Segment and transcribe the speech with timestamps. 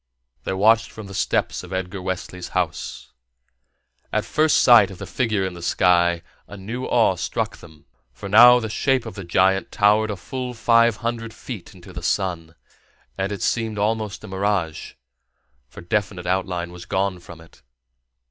[0.45, 3.13] They watched from the steps of Edgar Wesley's house.
[4.11, 8.27] At first sight of the figure in the sky, a new awe struck them, for
[8.27, 12.55] now the shape of the giant towered a full five hundred feet into the sun,
[13.15, 14.93] and it seemed almost a mirage,
[15.67, 17.61] for definite outline was gone from it.